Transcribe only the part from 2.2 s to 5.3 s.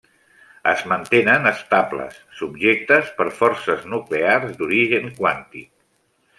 subjectes per forces nuclears d'origen